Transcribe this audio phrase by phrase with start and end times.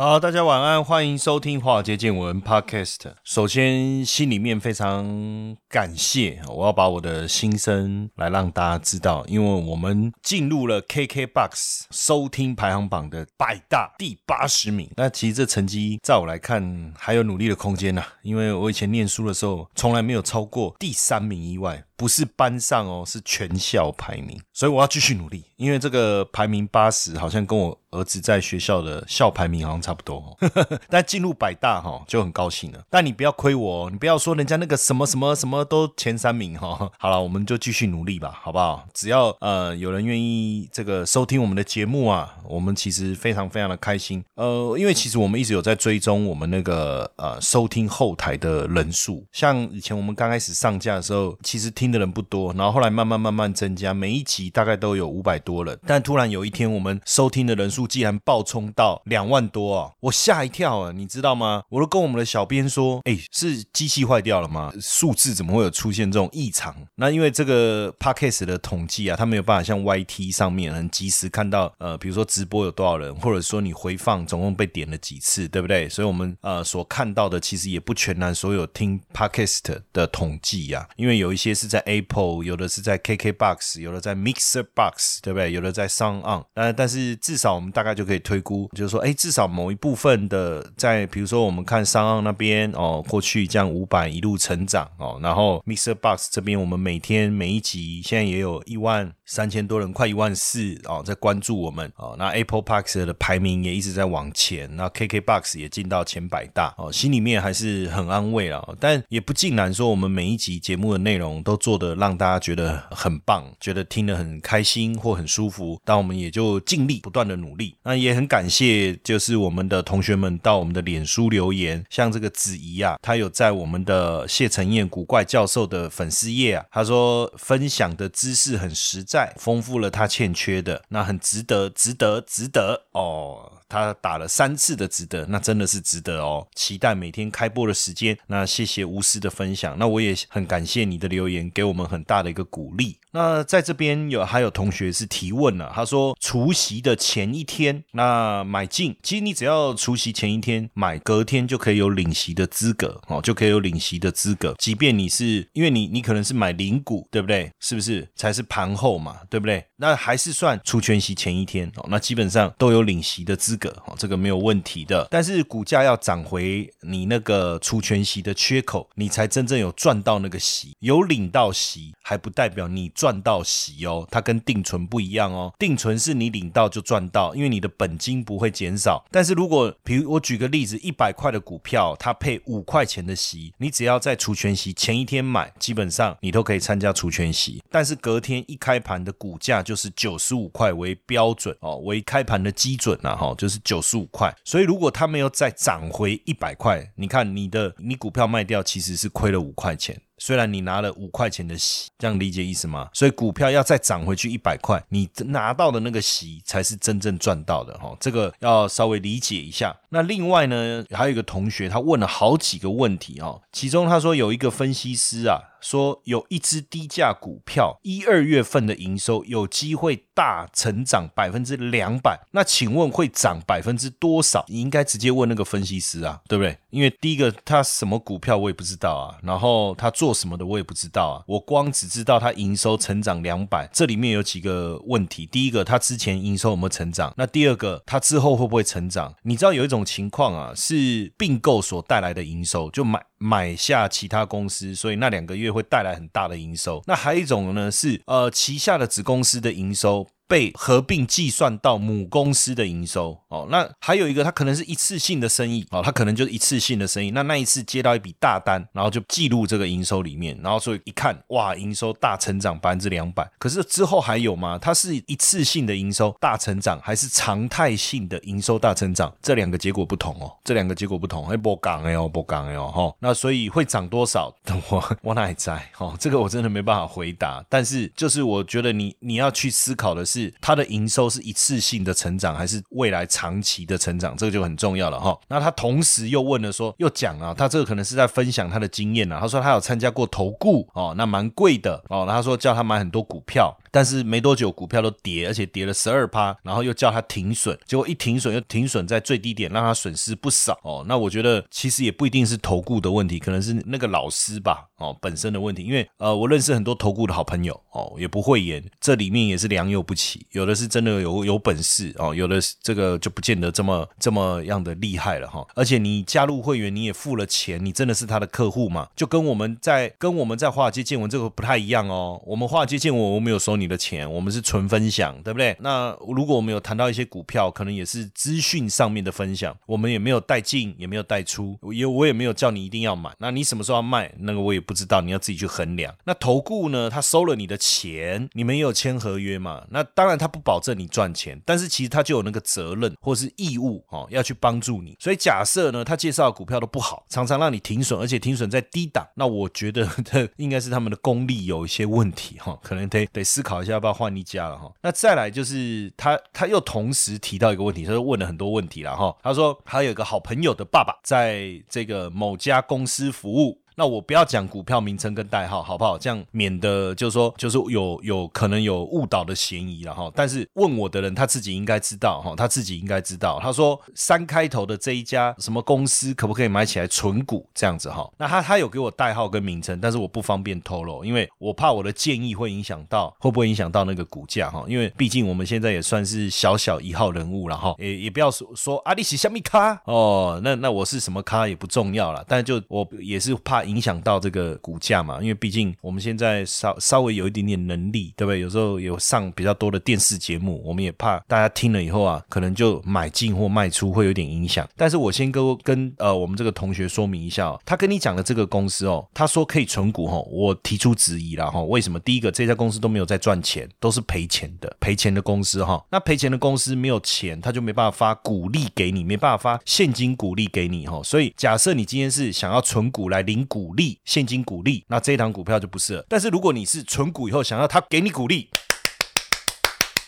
[0.00, 3.14] 好，大家晚安，欢迎收听《华尔街见闻》Podcast。
[3.24, 14.88] 首先，心里面非常感谢，我要把我的心声来让大家知道，因为我们进入了 KKBOX 收听排行榜的百大第八十名。
[14.96, 21.82] 那其实这成绩，在我来看还有努力的空间呐，因为我以前念书的时候，从来没有超过第三名以外。
[21.98, 25.44] 不是班上哦，是全校排名，所以我要继续努力。
[25.56, 30.38] 因为这个排名八十，好像跟我儿子在学校的校排名好像差不多。
[30.88, 32.80] 但进入百大哈就很高兴了。
[32.88, 36.88] 但你不要亏我哦，你不要说人家那个什么什么什么都前三名哈。
[36.96, 38.86] 好了，我们就继续努力吧，好不好？
[38.94, 44.24] 只要呃有人愿意这个收听我们的节目啊，我们其实非常非常的开心。
[44.36, 51.87] 呃，因为其实我们一直有在追踪我们那个呃收听后台的人数，像以前我们刚开始上架的时候，其实听。
[51.88, 55.78] 听的人不多，然后后来慢慢慢慢增加，每一集大概都有五百多人。
[55.86, 59.90] 但突然有一天，我们收听的人数竟然暴冲到两万多啊！
[60.00, 61.62] 我吓一跳啊，你知道吗？
[61.70, 64.72] 我都跟我们的小编说：“哎，是机器坏掉了吗？
[64.80, 75.88] 数字怎么会有出现这种异常？”那因为这个 podcast 的统计啊，它没有办法像 YT 上面很及时看到，呃，比如说直播有多少人，或者说你回放总共被点了几次，对不对？
[75.88, 85.52] 所以我们呃所看到的其实也不全然所有听 podcast 的统计呀，因为有一些是在 Apple 有的是在 KKBox，有的在 Mixer Box，对不对？
[85.52, 102.16] 有的在 Sound On，但但是至少我们大概就可以推估，就是说，哎，至少某一部分的在，比如说我们看 Sound On 那边哦，过去这样五百一路成长哦，然后 Mixer Box 这边我们每天每一集现在也有一万三千多人，快一万四哦，在关注我们哦。
[102.18, 111.58] 那 Apple Box 的排名也一直在往前，那 KKBox 也进到前百大哦，心里面还是很安慰了，但也不尽然说我们每一集节目的内容都。
[111.58, 117.76] 做做的让大家觉得很棒，觉得听得很开心或很舒服，但我们也就尽力不断的努力。
[117.82, 133.57] 那也很感谢，就是我们的同学们到我们的脸书留言，像这个子怡啊，他有在我们的谢承彦古怪教授的粉丝页啊，他说分享的知识很实在，丰富了他欠缺的，那很值得，值得，值得哦。
[133.68, 136.46] 他打了三次的值得，那真的是值得哦。
[136.54, 138.18] 期待每天开播的时间。
[138.26, 142.96] 那谢谢无私的分享，那我也很感谢你的留言，给我们很大的一个鼓励。
[143.12, 154.54] 那在这边有还有同学是提问了，他说除夕的前一天那买进，其实你只要除夕前一天买，隔天就可以有领席的资格哦，就可以有领席的资格。
[154.58, 157.50] 即便你是因为你你可能是买零股，对不对？
[157.60, 159.64] 是不是才是盘后嘛，对不对？
[159.76, 165.08] 那还是算除全息前一天哦，那基本上都有领席的资格哦，这个没有问题的。
[165.10, 172.92] 但是股价要涨回你那个除全息的缺口，你才真正有赚到那个席，有领到席还不代表你。
[172.98, 175.54] 赚到息哦，它跟定存不一样哦。
[175.56, 179.04] 定存是你领到就赚到，因为你的本金不会减少。
[179.08, 187.62] 但是如果，比如我举个例子，一百块的股票，它配五块钱的息，你只要在除权息前一天买，基本上你都可以参加除权息。
[187.70, 194.34] 但是隔天一开盘的股价就是九十五块为标准哦，为开盘的基准呐哈，就是九十五块。
[194.44, 200.00] 所以如果它没有再涨回一百块，你看你的你股票卖掉其实是亏了五块钱。
[200.18, 202.88] 虽然你拿了五块钱的息，这样理解意思吗？
[202.92, 207.96] 所以股票要再涨回去一百块，你拿到的那个息才是真正赚到的哈。
[208.00, 209.76] 这个要稍微理解一下。
[209.90, 215.40] 那另外呢，还有一个同学他问了好几个问题哦，其中他说有一个分析师啊。
[215.60, 224.44] 说有一只低价股票，一二月份的营收有机会大成长百分之两百，那请问会涨百分之多少？
[224.48, 226.58] 你应该直接问那个分析师啊，对不对？
[226.70, 235.26] 因为第一个他什么股票我也不知道啊，然后他做什么的我也不知道啊，我光只知道他营收成长两百，这里面有几个问题。
[235.26, 237.12] 第一个，他之前营收有没有成长？
[237.16, 239.14] 那第二个，他之后会不会成长？
[239.22, 243.02] 你知道有一种情况啊，是并购所带来的营收，就买。
[243.18, 246.82] 买下其他公司，所以那两个月会带来很大的营收。
[246.86, 250.06] 那还有一种呢，是呃旗下的子公司的营收。
[250.28, 253.48] 被合并计算到母公司的营收哦。
[253.50, 257.10] 那还有一个，它可能是一次性的生意哦，它可能就是一次性的生意。
[257.10, 263.28] 那那一次接到一笔大单，然后就记录这个营收里面，然后所以一看，哇，营收大成长百分之两百。
[263.38, 264.58] 可是之后还有吗？
[264.60, 269.12] 它是一次性的营收大成长，还是常态性的营收大成长？
[269.22, 271.26] 这两个结果不同哦，这两个结果不同。
[271.28, 272.94] 哎，不讲哎哦，不讲哎哦，哈。
[273.00, 274.34] 那所以会涨多少？
[274.70, 275.70] 我我哪里在？
[275.78, 277.44] 哦，这个我真的没办法回答。
[277.48, 284.16] 但是就是我觉得你你要去思考的是，是它的营收是一次性的成长，还是未来长期的成长？
[284.16, 285.18] 这个就很重要了哈。
[285.28, 289.18] 那他同时又问了说，又讲啊，他这个可能是在分享他的经验啊。
[289.20, 292.06] 他说他有参加过投顾哦，那蛮贵的哦。
[292.08, 293.56] 他说叫他买很多股票。
[293.70, 300.84] 但是没多久，股票都跌，而且跌了十二趴，然后又叫他停损，结果一停损又停损在最低点，让他损失不少哦。
[300.88, 305.62] 那我觉得其实也不一定是投顾的问题，可能是那个老师吧哦本身的问题。
[305.62, 315.46] 因为呃，我认识很多投顾的好朋友哦，也不会演，这里面也是良莠不齐，有的是真的有有本事哦，有的这个就不见得这么这么样的厉害了哈。
[315.54, 318.88] 而且你加入会员，你也付了钱，你真的是他的客户嘛？
[318.96, 322.22] 就跟我们在跟我们在华尔街见闻这个不太一样哦。
[322.24, 323.57] 我们华尔街见闻，我们有收。
[323.58, 325.56] 你的钱，我们是纯分享，对不对？
[325.60, 333.14] 那如果我们有谈到一些股票，可能也是资讯上面的分享，我们也没有带进，也没有带出，也我也没有叫你一定要买。
[333.18, 335.94] 那你什么时候要卖，那个我也不知道，你要自己去衡量。
[336.04, 336.88] 那投顾呢？
[336.88, 339.64] 他收了你的钱，你们也有签合约嘛？
[339.70, 344.96] 那当然他不保证你赚钱，但是其实他就有那个责任或是义务哦，要去帮助你。
[344.98, 353.47] 所以假设呢，他介绍股票都不好，常常让你停损，而且停损在低档，那我觉得这应该是他们的功力有一些问题哈，可能得得思考。
[353.48, 354.70] 考一下要不要换一家了哈？
[354.82, 359.16] 那再来就是他他又同时提到一个问题，他就问了很多问题了哈。
[359.22, 363.58] 他说他有一个好朋友的爸爸在这个某家公司服务。
[363.78, 365.96] 那我不要讲股票名称跟代号，好不好？
[365.96, 370.10] 这样免得就是说，就是有有可能有误导的嫌疑了哈。
[370.16, 373.38] 但是问我的人他自己应该知道哈，他自己应该知道。
[373.40, 378.10] 他说三开头的这一家什么公司可不可以买起来存股这样子哈？
[378.18, 384.64] 那他他有给我代号跟名称，但是我不方便透露，因为我怕我的建议会影响到会不会影响到那个股价哈？
[384.66, 393.67] 因为毕竟我们现在也算是小小一号人物了哈，也也不要说说阿里是虾米咖哦，那那我是什么咖也不重要了，但就我也是怕。
[393.68, 395.18] 影响到这个股价嘛？
[395.20, 398.40] 因为毕竟我们现在稍稍微有一点点能力，对不对？
[398.40, 404.66] 有时候有上比较多的电视节目，我们也怕大家听了以后啊，可能就买进或卖出会有点影响。
[404.76, 411.62] 但是我先跟跟呃我们这个同学说明一下哦，他跟你讲的这个公司哦，他说可以存股哈，我提出质疑了哈。
[411.62, 411.98] 为什么？
[412.00, 415.84] 第一个，这家公司都没有在赚钱，都是赔钱的，赔钱的公司哈。
[415.90, 421.02] 那赔钱的公司没有钱，他就没办法发股利给你，没办法发现金股利给你哈。
[421.02, 423.57] 所以假设你今天是想要存股来领股。
[423.58, 426.06] 股利现金股利，那这一档股票就不适合。
[426.08, 428.48] 但是如果你是存股以后想要他给你股利。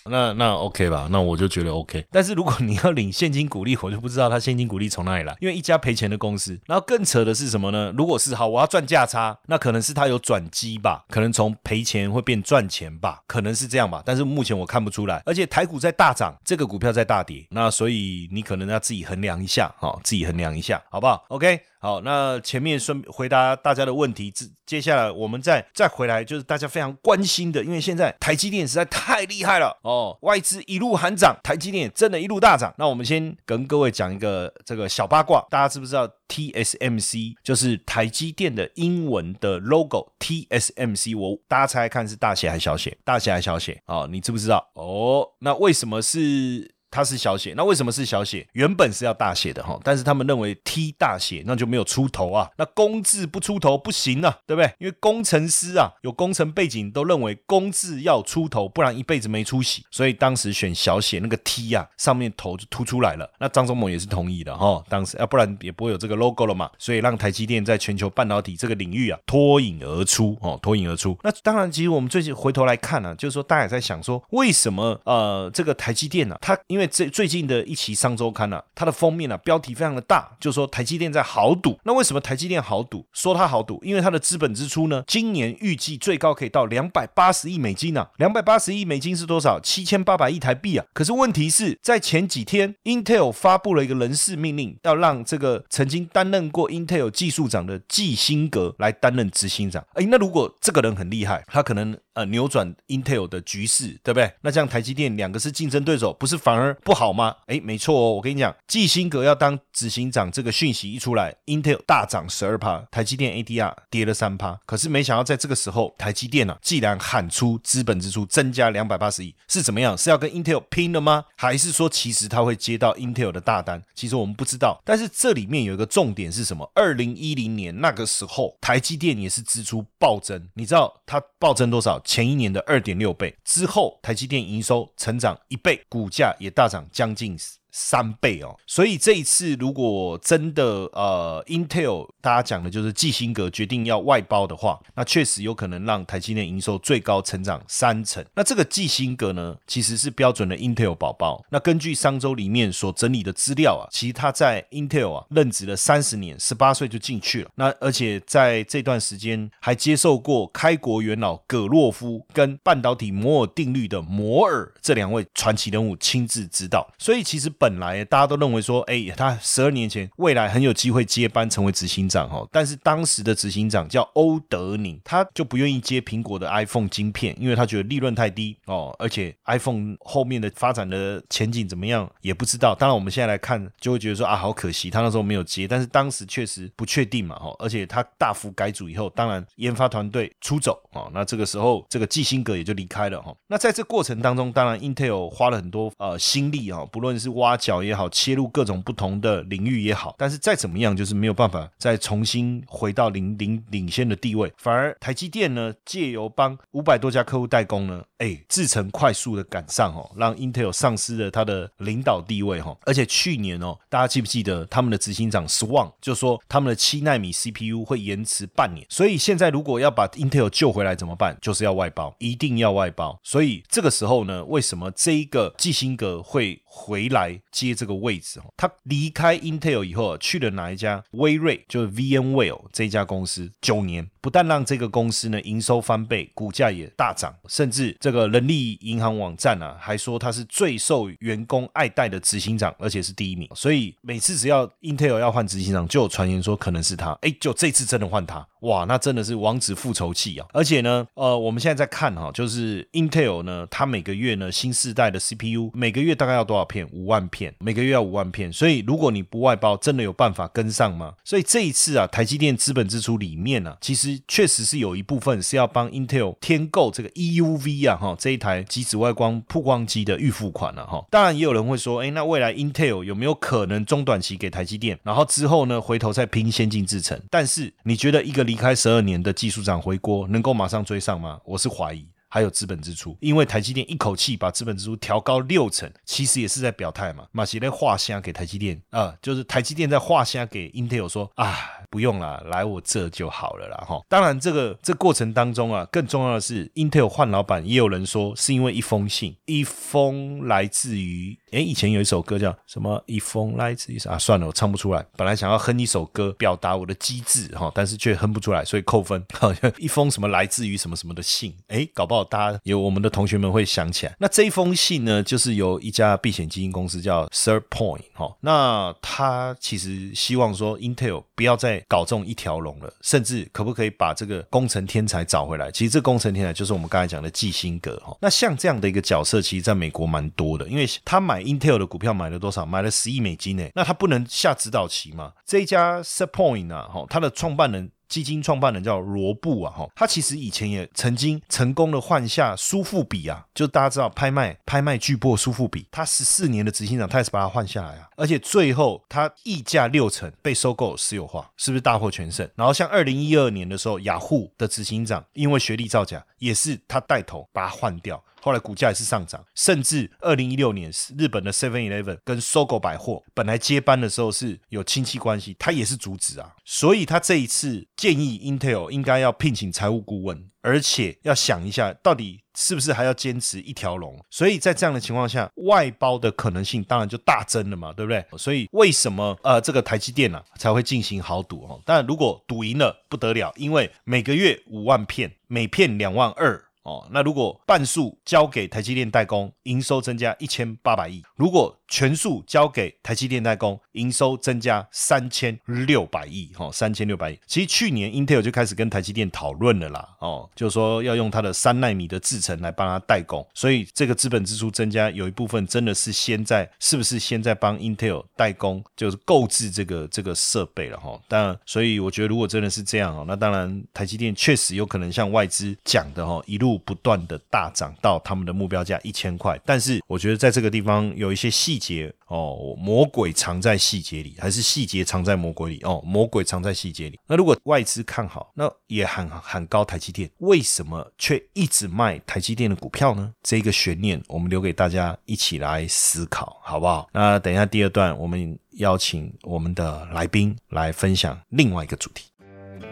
[0.08, 2.06] 那那 OK 吧，那我就觉得 OK。
[2.12, 6.58] 但是如果你要领现金股利，我就不知道他现金股利从哪里来，因为一家赔钱的公司。
[6.66, 7.92] 然后更扯的是什么呢？
[7.96, 14.00] 如果是好，我要赚价差，那可能是他有转机吧，可能从赔钱会变赚钱吧，可能是这样吧。
[14.06, 15.20] 但是目前我看不出来。
[15.26, 21.60] 而且台股在大涨，这个股票在大跌，那所以你可能要自己衡量一下，好，自己衡量一下，好不好？OK。
[21.82, 32.74] 好，那前面顺回答大家的问题，接接下来我们再再回来，就是大家非常关心的，因为现在台积电实在太厉害了哦，外资一路喊涨，台积电真的一路大涨。
[32.76, 42.94] 那我们先跟各位讲一个这个小八卦，大家知不知道 TSMC 就是台积电的英文的 logo？TSMC 我大家猜猜看是大写还是小写？
[43.04, 43.80] 大写还是小写？
[43.86, 44.70] 哦，你知不知道？
[44.74, 46.74] 哦，那为什么是？
[46.90, 48.46] 它是小写，那为什么是小写？
[48.52, 54.72] 原本是要大写的哈，但是他们认为 T 大写那就没有出头啊，那工字不出头不行啊，对不对？
[54.78, 63.30] 因为工程师啊有工程背景都认为工字要出头，不然一辈子没出息，所以当时选小写那个 T 啊，上面头就凸出来了。
[63.38, 71.16] 那张忠谋也是同意的哈，当时要不然也不会有这个 logo 了嘛，所以让台积电在全球半导体这个领域啊脱颖而出哦，脱颖而出。
[71.22, 81.78] 那当然，其实我们最近回头来看呢，就是说大家也在想说，为什么呃这个台积电呢，它因为因为最最近的一期商周刊呢，它的封面呢标题非常的大，就说台积电在豪赌。
[81.84, 83.04] 那为什么台积电豪赌？
[83.12, 88.08] 说它豪赌，因为它的资本支出呢，今年预计最高可以到两百八十亿美金呢。
[88.16, 89.60] 两百八十亿美金是多少？
[89.60, 90.86] 七千八百亿台币啊。
[90.94, 99.84] 可是问题是在前几天，Intel 发布了一个人事命令，要让这个曾经担任过 Intel 技术长的季辛格来担任执行长。
[99.92, 104.32] 哎，那如果这个人很厉害，他可能呃扭转 Intel 的局势，对不对？
[104.40, 106.69] 那这样台积电两个是竞争对手，不是反而？
[106.84, 107.36] 不好吗？
[107.46, 114.58] 哎，没错哦，我跟你讲，季辛格要当执行长，这个讯息一出来，Intel 大涨十二趴，台积电 ADR 跌了三趴。
[114.66, 119.96] 可是没想到在这个时候，台积电啊，既然喊出资本支出增加两百八十亿，是怎么样？
[119.96, 121.24] 是要跟 Intel 拼了吗？
[121.36, 123.82] 还是说其实他会接到 Intel 的大单？
[123.94, 124.80] 其实我们不知道。
[124.84, 126.70] 但是这里面有一个重点是什么？
[126.74, 132.00] 二零一零年那个时候，台积电也是支出暴增，你知道它暴增多少？
[132.00, 133.34] 前一年的二点六倍。
[133.44, 137.34] 之后，台积电营收成长一倍，股价也大大涨将近。
[137.72, 148.24] 三倍哦，所以这一次如果真的呃，Intel 大家讲的就是季辛格决定要外包的话，那确实有可能让台积电营收最高成长三成。
[148.34, 151.44] 那这个季辛格呢，其实是标准的 Intel 宝宝。
[151.50, 157.50] 那根据商周里面所整理的资料啊，其实他在 Intel 啊任职了三十年，十八岁就进去了。
[157.54, 167.48] 那而且在这段时间还接受过开国元老葛洛夫跟半导体摩尔定律的摩尔这两位传奇人物亲自指导，所以其实。
[167.60, 182.74] 本来大家都认为说，哎，他十二年前未来很有机会接班成为执行长哈，但是当时的执行长叫欧德宁，他就不愿意接苹果的 iPhone 晶片，因为他觉得利润太低哦，而且 iPhone 后面的发展的前景怎么样也不知道。
[182.74, 193.34] 当然我们现在来看，就会觉得说啊，好可惜，他那时候没有接，但是当时确实不确定嘛哈，而且他大幅改组以后，当然研发团队出走啊，那这个时候这个基辛格也就离开了哈。
[193.48, 197.49] 那在这过程当中，当然 Intel 花了很多呃心力啊，不论是挖。
[197.50, 204.52] 挖角也好，切入各种不同的领域也好，但是再怎么样，就是没有办法再重新回到领领领先的地位。
[204.56, 212.76] 反而台积电呢，借由帮五百多家客户代工呢，哎，制程快速的赶上哦，让 Intel 丧失了它的领导地位哈。
[212.82, 218.86] 而且去年哦，大家记不记得他们的执行长 Swan 就说他们的七纳米 CPU 会延迟半年。
[218.88, 221.36] 所以现在如果要把 Intel 救回来怎么办？
[221.42, 223.18] 就是要外包，一定要外包。
[223.24, 227.40] 所以这个时候呢，为什么这一个基辛格会回来？
[227.50, 231.02] 接这个位置哦，他离开 Intel 以后去了哪一家？
[231.10, 243.48] 微瑞就是 VMware 这家公司，九年不但让这个公司呢营收翻倍，股价也大涨，甚至这个人力银行网站啊还说他是最受员工爱戴的执行长，而且是第一名。
[243.54, 247.16] 所以每次只要 Intel 要换执行长，就有传言说可能是他。
[247.22, 250.46] 哎，就这次真的换他，哇，那真的是王子复仇记啊！
[250.52, 256.86] 而且呢，呃，我们现在在看哈，就是 Intel 呢，它每个月呢新世代的 CPU 每个月大概要多少片？
[256.92, 257.26] 五万。
[257.30, 261.14] 片每个月要五万片，所以如果你不外包，真的有办法跟上吗？
[261.22, 271.04] 所以这一次啊，台积电资本支出里面呢，其实确实是有一部分是要帮 Intel 添购这个 EUV 啊哈这一台极紫外光曝光机的预付款了哈。
[271.10, 277.20] 当然也有人会说，哎，那未来 Intel 有没有可能中短期给台积电，然后之后呢回头再拼先进制程？
[277.30, 281.40] 但是你觉得一个离开十二年的技术长回国，能够马上追上吗？
[281.44, 282.06] 我是怀疑。
[282.32, 287.26] 还有资本支出，因为台积电一口气把资本支出调高六成，其实也是在表态嘛。
[287.32, 291.58] 马奇在画虾给台积电啊，就是台积电在画虾给 Intel 说啊，
[291.90, 294.00] 不用了，来我这就好了啦哈。
[294.08, 303.02] 当然，这个这过程当中啊，更重要的是 Intel 换老板，也有人说是因为一封信，一封来自于哎，以前有一首歌叫什么？
[303.06, 305.04] 一封来自于啊，算了，我唱不出来。
[305.16, 309.20] 本来想要哼一首歌表达我的机智哈，但是却哼不出来，所以扣分。
[309.34, 312.22] 好像一封什么来自于什么什么的信，哎，搞不好。
[312.22, 325.70] 大家有我们的同学们会想起来，那这一封信呢，就是由一家避险基金公司叫 Third Point 哈，那他其实希望说 Intel 不要再搞中一条龙了，甚至可不可以把这个工程天才找回来？
[325.70, 328.16] 其实这工程天才就是我们刚才讲的基辛格哈。
[328.20, 332.64] 那像这样的一个角色，其实在美国蛮多的，因为他买 Intel 的股票买了多少？
[332.64, 333.68] 买了十亿美金呢？
[333.74, 335.32] 那他不能下指导棋吗？
[335.44, 337.90] 这一家 Suppoint 啊，哈，他的创办人。
[338.10, 352.46] 基金创办人叫罗布啊，哈，他其实以前也曾经成功的换下苏富比啊，就大家知道拍卖拍卖巨擘苏富比，他十四年的执行长，他也是把他换下来啊，而且最后他溢价六成被收购私有化，是不是大获全胜？
[352.56, 358.20] 然后像二零一二年的时候，雅虎的执行长因为学历造假，也是他带头把他换掉。
[358.40, 374.18] 后来股价也是上涨，甚至二零一六年日本的 Seven Eleven 跟搜狗百货本来接班的时候是有亲戚关系，他也是阻止啊，所以他这一次建议 Intel 应该要聘请财务顾问，而且要想一下到底是不是还要坚持一条龙。
[374.30, 378.24] 所以在这样的情况下，外包的可能性当然就大增了嘛，对不对？
[378.38, 381.80] 所以为什么呃这个台积电呢才会进行豪赌哦？
[381.84, 386.64] 但如果赌赢了不得了，因为每个月五万片，每片两万二。
[386.82, 397.38] 哦，那如果半数交给台积电代工，营收增加一千八百亿；如果全数交给台积电代工，营收增加三千六百亿，哈，三千六百亿。
[397.46, 411.20] 其实去年 Intel 就开始跟台积电讨论了啦，哦，就是说要用它的三纳米的制程来帮它代工，所以这个资本支出增加有一部分真的是先在，是不是先在帮 Intel 代工，就是购置这个这个设备了哈？
[411.26, 427.18] 当然，所以我觉得如果真的是这样哦，那当然台积电确实有可能像外资讲的哈，一路不断的大涨到他们的目标价一千块，但是我觉得在这个地方有一些细节哦，魔鬼藏在细节里，还是细节藏在魔鬼里哦，魔鬼藏在细节里。
[427.26, 433.32] 那如果外资看好，那也很很高台积电，为什么却一直卖台积电的股票呢？
[433.42, 437.08] 这个悬念我们留给大家一起来思考，好不好？
[437.12, 442.26] 那等一下第二段，我们邀请我们的来宾来分享另外一个主题。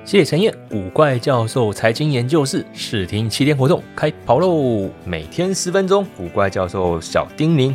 [0.04, 4.90] 谢谢陈燕，古怪教授财经研究室试听七天活动开跑喽！
[5.04, 7.74] 每天十分钟，古怪教授小叮咛。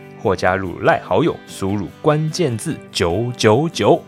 [0.21, 4.01] 或加入赖好友，输入关键字九九九。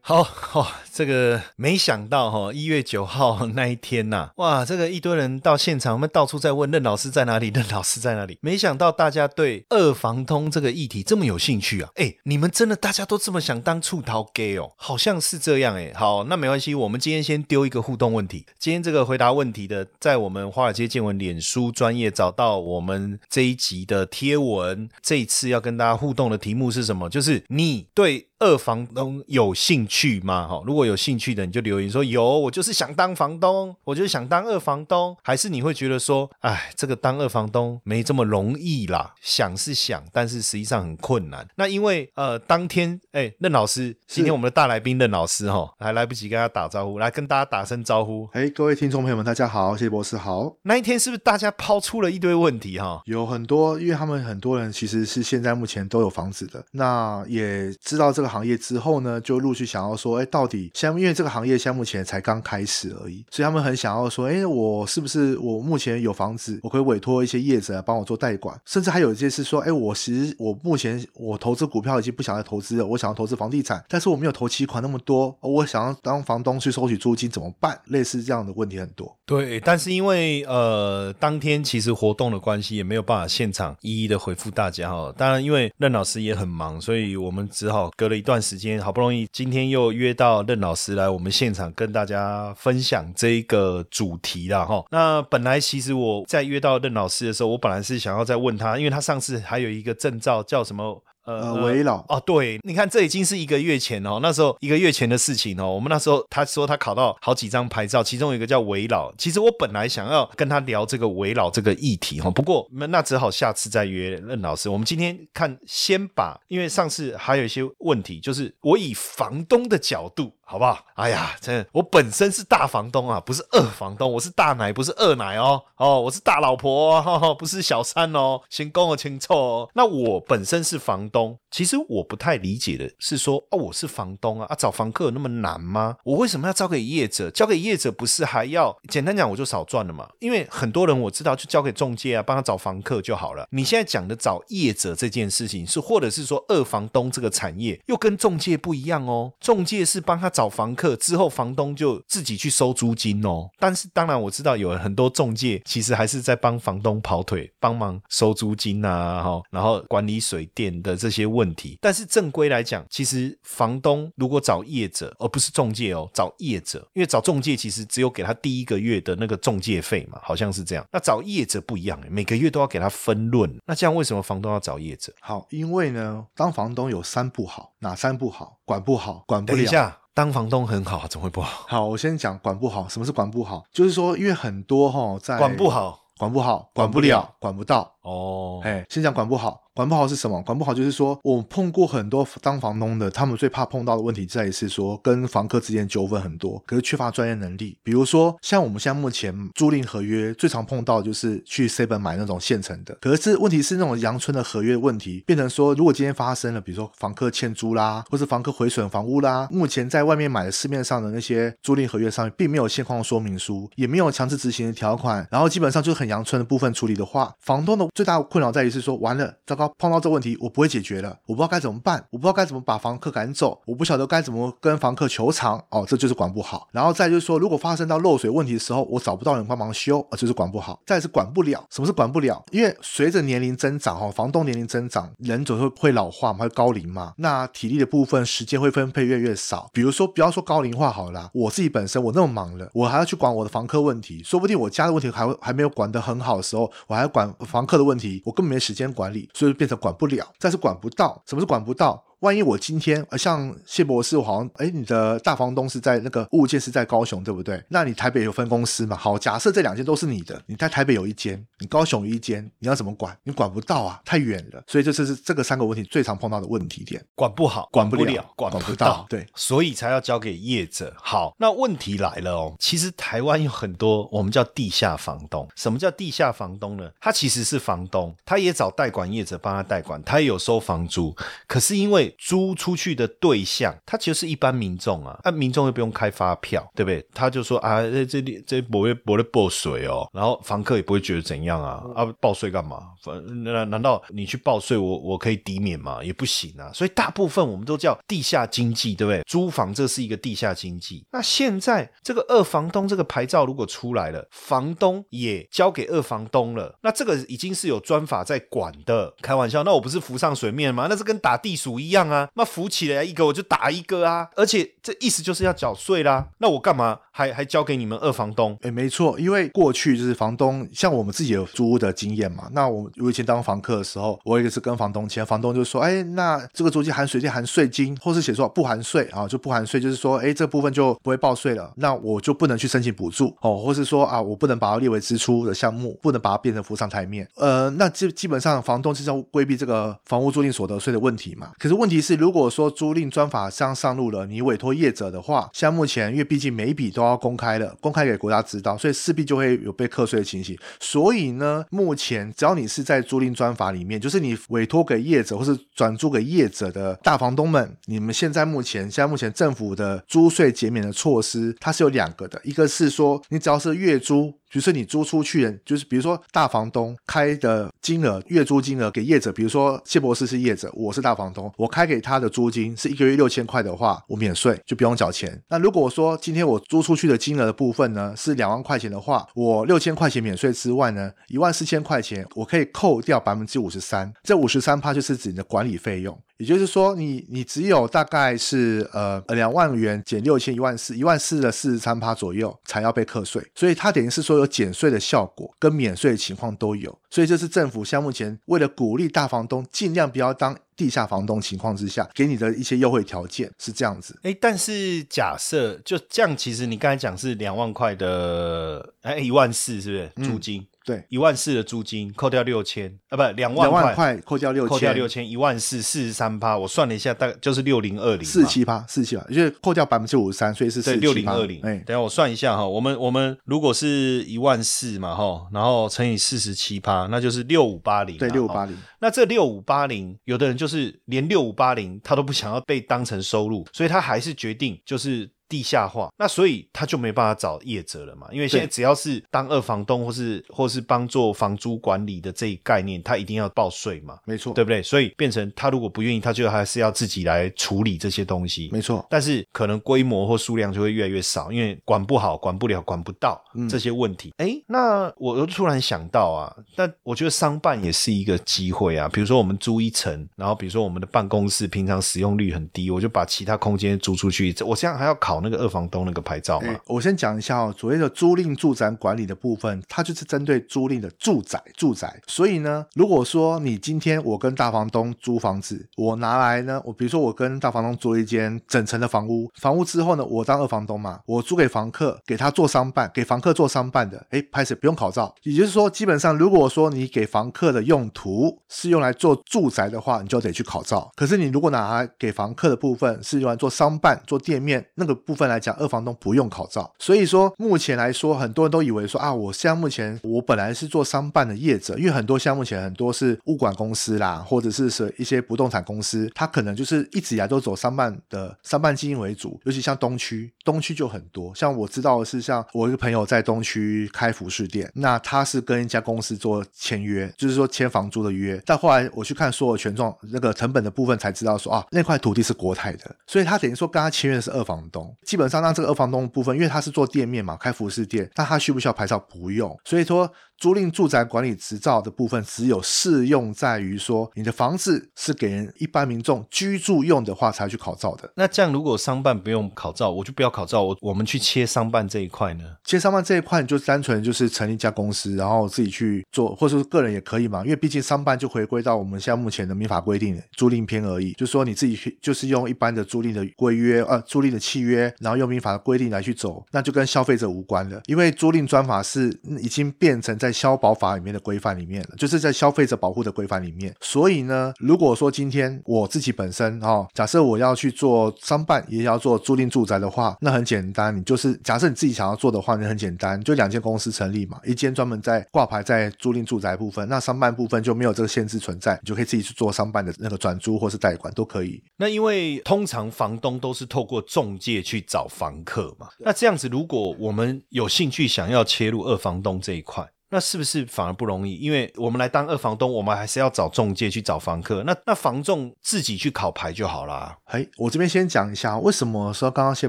[0.00, 0.66] 好，好。
[0.98, 8.36] 这个没想到哈，一月九号那一天呐，哇，这个一堆人到现场，我们到处在问任老师在哪里，任老师在哪里？
[8.40, 11.90] 没想到大家对二房通这个议题这么有兴趣啊！
[11.94, 14.72] 哎，你们真的大家都这么想当触桃 gay 哦？
[14.74, 15.92] 好像是这样哎。
[15.94, 18.44] 好，那没关系，我们今天先丢一个互动问题。
[18.58, 24.88] 今天这个回答问题的，在我们华尔街见闻脸书专业找到我们这一集的贴文。
[25.00, 27.08] 这一次要跟大家互动的题目是什么？
[27.08, 30.48] 就是你对二房东有兴趣吗？
[30.48, 39.14] 哈，如果有兴趣的你就留言说有，我就是想当房东，我就是想当二房东，还是你会觉得说，哎，这个当二房东没这么容易啦？
[39.20, 41.46] 想是想，但是实际上很困难。
[41.56, 48.28] 那因为呃，当天哎，任老师，今天我们的大来宾任老师哈，还来不及跟他打招呼，来跟大家打声招呼。
[48.32, 50.56] 哎，各位听众朋友们，大家好，谢博士好。
[50.62, 53.02] 那一天是不是大家抛出了一堆问题哈？
[53.04, 60.70] 有很多，因为他们很多人其实是现在目前都有房子的，那也知道这个行业之后呢，就陆续想要说，哎，到底。
[60.78, 77.76] 像因为这个行业，像目前才刚开始而已，所以他们很想要说，哎，我是不是我目前有房子，我可以委托一些业者来帮我做代管，甚至还有一些是说，哎，我其实我目前我投资股票已经不想再投资了，我想要投资房地产，但是我没有投期款那么多，我想要当房东去收取租金怎么办？
[77.86, 79.12] 类似这样的问题很多。
[79.26, 85.12] 对，但是因为呃当天其实活动的关系，也没有办法现场一一的回复大家哈。
[85.18, 90.68] 当然，因为任老师也很忙，所以我们只好隔了一段时间，好不容易今天又约到任老。
[90.68, 94.84] 老师来我们现场跟大家分享这一个主题了哈。
[94.90, 101.02] 那本来其实我在约到任老师的时候，我本来是想要再问他，因为他上次还有一个证照叫什么？
[101.24, 105.70] 呃，围老哦，对，你看这已经是一个月前哦，那时候一个月前的事情哦。
[105.70, 109.12] 我们那时候他说他考到好几张牌照，其中有一个叫围老。
[109.18, 114.70] 其实我本来想要跟他聊这个围老这个议题哈，不过那那只好下次再约任老师。
[114.70, 120.32] 我们今天看先把，因为上次还有一些问题，就是我以房东的角度。
[120.50, 120.78] 好不好？
[120.94, 125.62] 哎呀，真我本身是大房东啊，不是二房东，我是大奶，不是二奶哦。
[125.76, 128.40] 哦，我是大老婆，不是小三哦。
[128.48, 129.68] 先跟我清楚哦。
[129.74, 135.96] 那我本身是房东，其实我不太理解的是说，哦，我是房东啊，啊，找房客有那么难吗？
[136.02, 137.30] 我为什么要交给业者？
[137.30, 140.08] 交给业者不是还要简单讲，我就少赚了嘛？
[140.18, 143.46] 因为很多人我知道，就交给中介啊，帮他找房客就好了。
[143.50, 149.34] 你现在讲的找业者这件事情，是或者是说二房东这个产业又跟中介不一样哦。
[149.38, 150.32] 中介是帮他。
[150.38, 153.50] 找房客之后，房东就自己去收租金哦。
[153.58, 161.76] 但是当然我知道有很多中介其实还是在帮房东跑腿，帮忙收租金啊，哈，然后管理水电的这些问题。
[161.80, 170.86] 但是正规来讲，其实房东如果找业者，而不是中介哦，找业者，因为找中介其实只有给他第一个月的那个中介费嘛，好像是这样。
[170.92, 173.52] 那找业者不一样，每个月都要给他分论。
[173.66, 175.12] 那这样为什么房东要找业者？
[175.20, 178.56] 好，因为呢，当房东有三不好，哪三不好？
[178.64, 179.56] 管不好，管不了。
[179.56, 179.98] 等一下。
[180.18, 181.64] 当房东很好，怎么会不好？
[181.68, 182.88] 好，我先讲管不好。
[182.88, 183.64] 什么是管不好？
[183.70, 187.88] 就是说，因为很多哈，在管不好，管不好，管不了，管不到。
[188.02, 189.67] 哦，哎，先讲管不好。
[189.78, 190.42] 管不好是什么？
[190.42, 197.78] 管不好就是说，我碰过很多当房东的，他们最怕碰到的问题在于是说，跟房客之间纠纷很多，可是缺乏专业能力。
[197.84, 226.68] 比如说，像我们现在目前租赁合约最常碰到就是去 seven 买那种现成的，可是问题是那种阳春的合约问题，变成说，如果今天发生了，比如说房客欠租啦，或是房客毁损房屋啦，目前在外面买的市面上的那些租赁合约上面，并没有现况说明书，也没有强制执行的条款，然后基本上就是很阳春的部分处理的话，房东的最大困扰在于是说，完了，糟糕，碰到这问题我不会解决了，我不知道该怎么办，我不知道该怎么把房客赶走，我不晓得该怎么跟房客求偿，哦，这就是管不好。
[226.72, 230.80] 然后再就是说，如果发生到漏水问题的时候，我找不到人帮忙修，啊，就是管不好。
[230.86, 232.44] 再是管不了，什么是管不了？
[232.50, 239.68] 因为随着年龄增长，哈，房东年龄增长，人总是会老化嘛，会高龄嘛，那体力的部分时间会分配越来越少。
[239.72, 250.26] 比如说，不要说高龄化好了，我自己本身我那么忙了，我还要去管我的房客问题，说不定我家的问题还还没有管得很好的时候，我还要管房客的问题，我根本没时间管理，所以变成管不了。
[250.38, 252.02] 但是管不到，什么是管不到？
[252.20, 257.62] 万一我今天呃像谢博士，我好像哎，你的大房东是在那个物件是在高雄，对不对？
[257.68, 258.96] 那你台北有分公司嘛？
[258.96, 263.16] 好，假设这两间都是你的，你在台北有一间，你高雄有一间，你要怎么管？
[263.22, 264.62] 你管不到啊，太远了。
[264.66, 269.24] 所以这是这个三个问题最常碰到的问题点，管不好，管不了，了，管管不到到，，对。
[269.36, 270.92] 所以才要交给业者。
[271.00, 275.48] 好，那问题来了哦，其实台湾有很多我们叫地下房东。
[275.54, 276.90] 什么叫地下房东呢？
[277.00, 281.14] 他其实是房东，他也找代管业者帮他代管，他也有收房租。
[281.46, 287.04] 可是因为租出去的对象，他其实是一般民众啊，那、民众又不用开发票，对不对？
[287.12, 292.78] 他就说啊，这这里这不会不会报税哦，然后房客也不会觉得怎样啊，啊，报税干嘛？
[293.02, 296.02] 反难难道你去报税，我我可以抵免吗？
[296.02, 296.70] 也不行啊。
[296.72, 299.22] 所以大部分我们都叫地下经济，对不对？
[299.26, 301.04] 租房这是一个地下经济。
[301.10, 309.14] 那现在这个二房东这个牌照如果出来了，房东也交给二房东了，那这个已经是有专法在管的。
[309.22, 310.86] 开玩笑，那我不是浮上水面吗？
[310.88, 312.28] 那是跟打地鼠一样啊。
[312.34, 316.26] 那扶起来一个我就打一个啊，而且这意思就是要缴税啦。
[316.36, 318.58] 那我干嘛还还交给你们二房东？
[318.60, 322.48] 哎，没错，因为过去就是房东，像我们自己有租屋的经验嘛。
[322.52, 337.28] 那我我以前当房客的时候，我也是跟房东签，房东就说，哎，那这个租金含水电、含税金，或是写说不含税啊，就不含税，就是说，哎，这部分就不会报税了，那我就不能去申请补助哦，或是说啊，我不能把它列为支出的项目，不能把它变成浮上台面。
[337.36, 341.52] 呃，那基基本上房东是要规避这个房屋租赁所得税的问题嘛。
[341.58, 350.54] 可是问问题是，如果说租赁专法上上路了，你委托业者的话，像目前因为毕竟每一笔都要公开了，公开给国家知道，所以势必就会有被课税的情形。
[350.78, 364.34] 所以呢，目前只要你是在租赁专法里面，就是你委托给业者或是转租给业者的大房东们，你们现在目前现在目前政府的租税减免的措施，它是有两个的，一个是说你只要是月租。
[364.50, 375.40] 比如说你租出去，就是比如说大房东开的金额月租金额给业者，比如说谢博士是业者，我是大房东，我开给他的租金是一个月六千块的话，我免税就不用缴钱。
[375.48, 386.18] 那如果说今天我租出去的金额的部分呢是两万块钱的话，我六千块钱免税之外呢，一万四千块钱我可以扣掉百分之五十三，这五十三趴就是指你的管理费用。
[386.38, 404.16] 也就是说，你你只有大概是呃两万元减六千一万四，一万四的四十三趴左右才要被课税，所以它等于是说有减税的效果跟免税的情况都有，所以这是政府像目前为了鼓励大房东尽量不要当地下房东情况之下给你的一些优惠条件是这样子。
[404.22, 410.64] 哎，但是假设就这样，其实你刚才讲是两万块的，哎，一万四是不是租金？
[410.88, 421.60] 对，一万四的租金扣掉六千啊，不，两万两万块扣掉六千，扣掉六千，一万四四十三趴，我算了一下，大概就是六零二零，四七趴，四七趴，就是扣掉百分之五十三，所以是四六零二零。
[421.60, 428.16] 哎，等下我算一下哈，我们我们如果是一万四嘛哈，然后乘以四十七趴，那就是六五八零。
[428.16, 428.74] 对，六五八零。
[428.98, 435.30] 那这六五八零，有的人就是连六五八零他都不想要被当成收入，所以他还是决定就是。
[435.48, 444.82] 地下化，那所以他就没办法找业者了嘛，因为现在只要是当二房东或是或是帮做房租管理的这一概念，他一定要报税嘛，没错，对不对？
[444.82, 449.06] 所以变成他如果不愿意，他就还是要自己来处理这些东西，没错。
[449.08, 454.34] 但是可能规模或数量就会越来越少，因为管不好、管不了、管不到这些问题。
[454.36, 465.37] 哎，那我又突然想到啊，但我觉得商办也是一个机会啊，比如说我们租一层，然后比如说我们的办公室平常使用率很低，我就把其他空间租出去，我这样还要考。
[465.42, 466.74] 那个二房东那个牌照吗？
[466.86, 472.20] 我先讲一下哦，所谓的租赁住宅管理的部分，它就是针对租赁的住宅，住宅。
[472.26, 485.34] 所以呢，如果说你今天我跟大房东租房子，我拿来呢，我比如说我跟大房东租一间整层的房屋，房屋之后呢，我当二房东嘛，我租给房客，给他做商办，给房客做商办的，哎，拍摄不用考照。
[485.42, 491.10] 也就是说，基本上如果说你给房客的用途是用来做住宅的话，你就得去考照。
[491.14, 496.90] 可是你如果拿来给房客的部分是用来做商办、做店面那个部分来讲，二房东不用考照。
[496.98, 511.54] 所以说目前来说，很多人都以为说啊，我现在目前我本来是做商办的业者，因为很多项目前很多是物管公司啦，或者是是一些不动产公司，它可能就是一直以来都走商办的商办经营为主，尤其像东区，东区就很多。
[511.54, 518.58] 像我知道的是，像我一个朋友在东区开服饰店，那他是跟一家公司做签约，就是说签房租的约。
[518.64, 525.14] 但后来我去看所有权状那个成本的部分，才知道说啊，那块土地是国泰的，所以他等于说跟他签约的是二房东。
[525.24, 529.18] 基本上让这个二房东的部分，因为他是做店面嘛，开服饰店，那他需不需要牌照？
[529.18, 529.78] 不用。
[529.84, 530.32] 所以说。
[530.58, 538.30] 租赁住宅管理执照的部分，只有适用在于说你的房子是给人一般民众居住用的话，才去考照的。
[538.34, 542.64] 那这样如果商办不用考照，我就不要考照，我我们去切商办这一块呢？
[542.84, 547.62] 切商办这一块，你就单纯就是成立一家公司，然后自己去做，或者说个人也可以嘛。
[547.62, 558.00] 因为毕竟商办就回归到我们现在目前的民法规定租赁篇而已，就是说你自己去就是用一般的租赁的规约，呃，租赁的契约，然后用民法的规定来去走，那就跟消费者无关了。
[558.06, 559.28] 因为租赁专法是
[559.60, 563.94] 已经变成在在消保法里面的规范里面了，就是在消费者保护的规范里面。
[564.00, 581.82] 所以呢，如果说今天我自己本身哦，假设我要去做商办，也要做租赁住宅的话，那很简单，你就是假设你自己想要做的话，那很简单，就两间公司成立嘛，一间专门在挂牌在租赁住宅部分，那商办部分就没有这个限制存在，你就可以自己去做商办的那个转租或是贷款都可以。
[581.96, 590.08] 那因为通常房东都是透过中介去找房客嘛，那这样子，如果我们有兴趣想要切入二房东这一块。
[590.30, 591.54] 那是不是反而不容易？
[591.54, 594.82] 因为我们来当二房东，我们还是要找中介去找房客。
[594.84, 597.38] 那那房仲自己去考牌就好啦。
[597.44, 599.88] 哎，我这边先讲一下，为什么说刚刚谢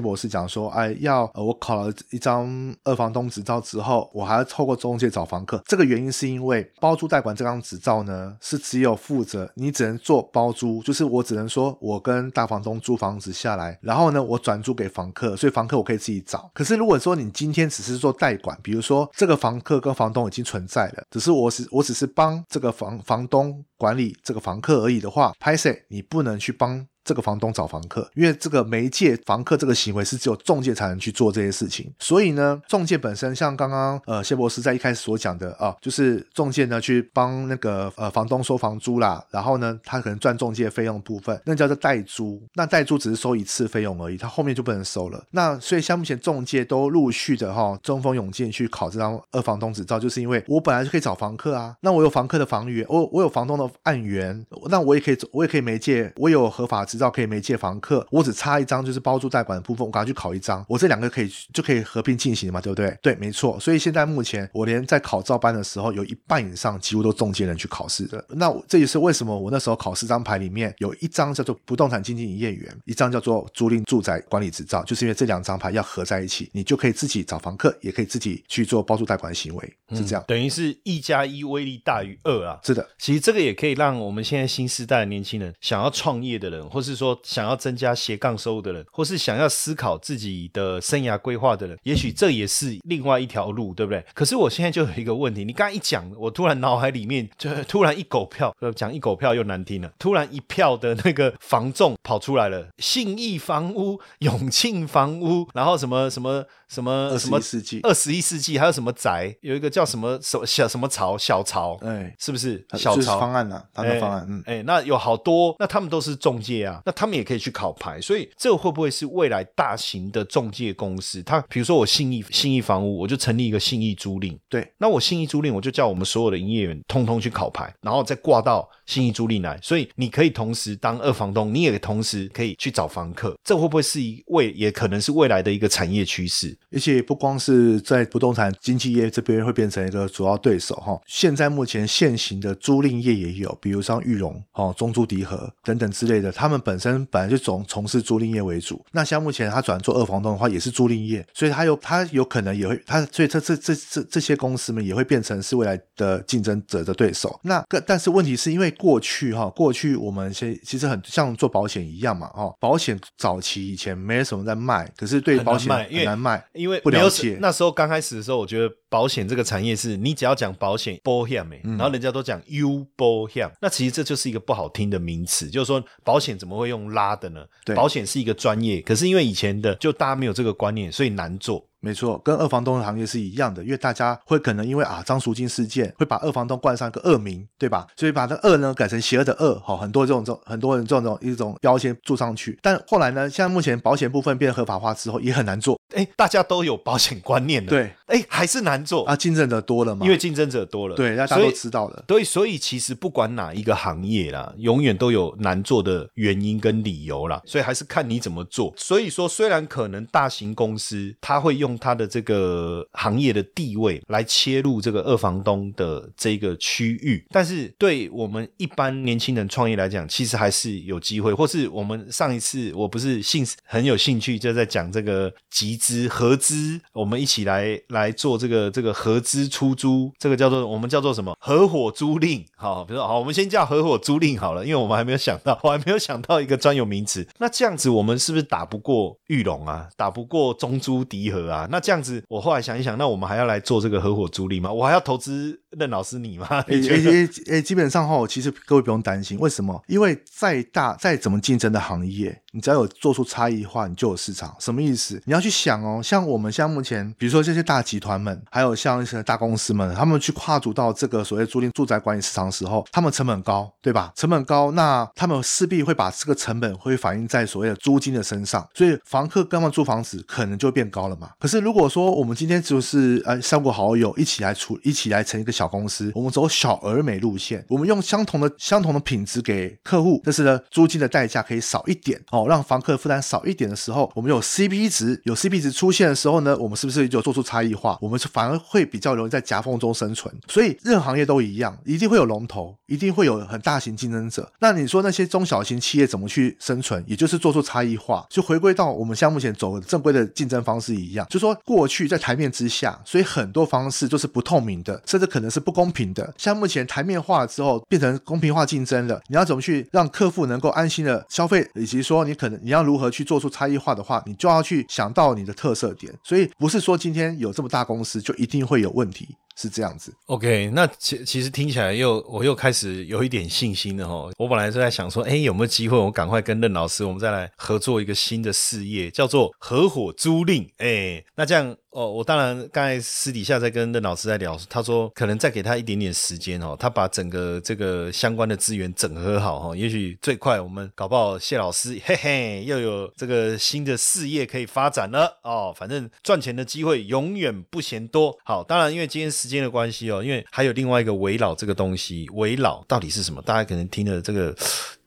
[0.00, 5.62] 博士讲说，哎，要呃我考了一张二房东执照之后，我还要透过中介找房客。
[5.66, 16.50] 这个原因是因为包租代管这张执照呢，是只有负责你只能做包租，就是我只能说我跟大房东租房子下来，然后呢我转租给房客，所以房客我可以自己找。
[16.54, 20.29] 可是如果说你今天只是做代管，比如说这个房客跟房东。
[20.30, 26.86] 已经存在了，只是我是我只是帮这个房房东管理这个房客而已的话，拍摄你不能去帮。
[27.10, 45.20] 这个房东找房客，因为这个媒介房客这个行为是只有中介才能去做这些事情，所以呢，中介本身像刚刚呃谢博士在一开始所讲的啊，就是中介呢去帮那个呃房东收房租啦，然后呢他可能赚中介费用部分，那叫做代租，那代租只是收一次费用而已，他后面就不能收了。
[45.32, 56.84] 那所以像目前中介都陆续的哈中风涌进去考这张二房东执照，就是因为我本来就可以找房客啊，那我有房客的房源，我我有房东的案源，那我也可以我也可以媒介，我有合法。
[56.90, 62.96] 执照可以媒介房客，我只差一张就是包租代管的部分，我赶快去考一张，我这两个可以就可以合并进行嘛，对不对？
[63.02, 63.58] 对，没错。
[63.58, 68.24] 所以现在目前我连在考照班的时候，有一半以上几乎都中介人去考试的。
[68.28, 80.24] 那这也是为什么我那时候考四张牌里面有一张叫做不动产经纪营业员，一张叫做租赁住宅管理执照，就是因为这两张牌要合在一起，你就可以自己找房客，也可以自己去做包租代管行为，是这样。
[80.28, 82.58] 等于是一加一威力大于二啊。
[82.62, 94.02] 是的，其实这个也可以让我们现在新时代的年轻人想要创业的人，或不是说想要增加斜杠收入的人，或是想要思考自己的生涯规划的人，也许这也是另外一条路，对不对？
[94.14, 113.62] 可是我现在就有一个问题，你刚刚一讲，我突然脑海里面就 突然一狗票，讲一狗票又难听了，突然一票的那个房仲跑出来了，信义房屋、永庆房屋，然后什么什么什么什么世纪、二十一世纪，还有什么宅，有一个叫什么什小什么潮小潮，哎，是不是小潮方案呢？
[113.74, 117.50] 他的方案，嗯，哎，那有好多，那他们都是中介啊，那他们也可以去。
[117.50, 121.20] 考牌，所以这会不会是未来大型的中介公司？
[121.24, 124.38] 他比如说我信义信义房屋，我就成立一个信义租赁。
[124.48, 129.58] 对，那我信义租赁，我就叫我们所有的营业员通通去考牌，然后再挂到信义租赁来。
[129.62, 133.36] 所以你可以同时当二房东，你也同时可以去找房客。
[133.44, 136.56] 这会不会是一未，也可能是未来的一个产业趋势？
[136.72, 141.00] 而且不光是在不动产经纪业这边会变成一个主要对手哈。
[141.06, 147.40] 现在目前现行的租赁业也有，比如像玉龙、哦中租迪和等等之类的，他们本身本来就。
[147.40, 157.40] 从从事租赁业为主，那像目前他转做二房东的话，也是租赁业，所以他有他有可能也会他，所以这这这这这些公司们也会变成是未来的竞争者的对手。
[157.42, 167.38] 那个但是问题是因为过去哈，过去我们先其实很像做保险一样嘛，哦，保险早期以前没什么在卖，可是对保险很难卖因为很难卖，因为不了解。
[167.40, 177.42] 那时候刚开始的时候，我觉得保险这个产业是你只要讲保险保险没，嗯然后人家都讲 U 保险，那其实这就是一个不好听的名词，就是说保险怎么会用拉的呢？
[177.64, 181.64] 对保险是一个专业，可是因为以前的就大家没有这个观念，所以难做。
[181.82, 187.86] 没错，跟二房东的行业是一样的，因为大家会可能因为啊张赎金事件，会把二房东冠上一个恶名，对吧？
[187.96, 192.58] 所以把那恶呢改成邪恶的恶，好、很多这种这种很多人这种这种一种标签注上去。
[192.60, 202.04] 但后来呢，现在目前保险部分变合法化之后，也很难做，哎，大家都有保险观念的，，对哎，还是难做啊，竞争者多了嘛，因为竞争者多了，对，大家都知道了。
[202.06, 208.72] 对，所以其实不管哪一个行业啦，永远都有难做的原因跟理由啦，所以还是看你怎么做。
[208.76, 221.34] 所以说，虽然可能大型公司它会用它的这个行业的地位来切入这个二房东的这个区域，但是对我们一般年轻人创业来讲，其实还是有机会。
[221.34, 232.44] 或是我们上一次我不是兴很有兴趣，就在讲这个集资合资，我们一起来来做这个这个合资出租，这个叫做我们叫做什么合伙租赁。
[232.56, 237.26] 好，比如说好，我们先叫合伙租赁好了，因为我们还没有想到，我还没有想到一个专有名词。
[237.38, 239.88] 那这样子，我们是不是打不过玉龙啊？
[239.96, 241.66] 打不过中珠迪和啊？
[241.70, 244.72] 那这样子，我后来想一想，那我们还要来做这个合伙租赁吗？
[244.72, 246.46] 我还要投资任老师你吗？
[246.68, 247.10] 诶你觉得？
[247.10, 249.82] 诶诶诶，基本上哈，其实各位不用担心，为什么？
[249.86, 254.54] 因为再大再怎么竞争的行业，你只要有做出差异化，你就有市场。
[254.58, 255.22] 什么意思？
[255.26, 264.12] 你要去想哦，像我们像目前，比如说这些大集团们，还有像一些大公司们，他们去跨足到这个所谓租赁住宅管理市场的时候，他们成本高，对吧？
[264.16, 271.30] 成本高，那他们势必会把这个成本会反映在所谓的租金的身上，所以房客跟他们租房子可能就变高了嘛。
[271.38, 287.98] 可是如果说我们今天就是呃三五好友一起来处一起来成一个小公司，我们走小而美路线，我们用相同的相同的品质给客户，但是呢租金的代价可以少一点哦，让房客负担少一点的时候，我们有 CP 值，有 CP 值出现的时候呢，我们是不是就做出差异化？
[288.00, 290.34] 我们是反而会比较容易在夹缝中生存。
[290.48, 294.50] 所以任何行业都一样，一定会有龙头，一定会有很大型竞争者。
[294.60, 297.02] 那你说那些中小型企业怎么去生存？
[297.06, 306.32] 也就是做出差异化，就回归到我们像目前走正规的竞争方式一样，就说过去在台面之下，所以很多方式都是不透明的，甚至可能是不公平的。
[306.36, 316.12] 像目前台面化了之后变成公平化竞争了，你要怎么去让客户能够安心的消费，以及说你可能你要如何去做出差异化的话，你就要去想到你的特色点。
[316.22, 320.14] 所以不是说今天有这么大公司就一定会有问题，是这样子。
[320.26, 324.32] OK，那其其实听起来又我又开始有一点信心了哦。
[324.38, 330.68] 我本来是在想说，哎，有没有机会我赶快跟任老师，我们再来合作一个新的事业，叫做合伙租赁。
[330.78, 345.74] 哎，那这样哦，我当然刚才私底下在跟任老师在聊，他说可能再给他一点点时间哦，他把整个这个相关的资源整合好哈，也许最快我们搞不好谢老师嘿嘿又有这个新的事业可以发展了哦。
[345.76, 348.38] 反正赚钱的机会永远不嫌多。
[348.44, 353.42] 好，当然因为今天时间的关系哦，因为还有另外一个围绕这个东西，围绕到底是什么？
[353.42, 354.56] 大家可能听了这个。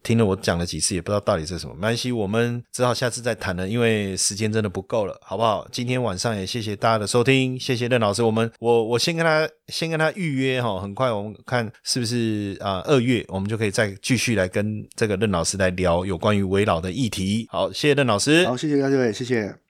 [0.04, 5.68] 听了我讲了几次，也不知道到底是什么，没关系，我们只好下次再谈了，因为时间真的不够了，好不好？
[5.72, 17.48] 今天晚上也谢谢大家的收听，谢谢任老师，我们我我先跟他先跟他预约哈，很快我们看是不是啊二、月我们就可以再继续来跟这个任老师来聊有关于围老的议题。
[17.50, 18.46] 好，谢谢任老师。
[18.46, 19.63] 好，谢谢大家，谢谢。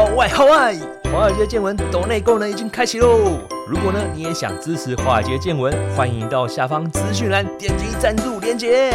[0.00, 0.74] 好外好外，
[1.12, 3.38] 华尔街见闻岛内功能已经开启喽！
[3.68, 8.94] 如果呢你也想支持华尔街见闻，欢迎到下方资讯栏点击赞助链接。